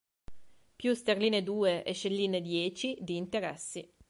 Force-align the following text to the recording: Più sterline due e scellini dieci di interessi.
Più 0.75 0.95
sterline 0.95 1.43
due 1.43 1.83
e 1.83 1.93
scellini 1.93 2.41
dieci 2.41 2.97
di 3.01 3.17
interessi. 3.17 3.87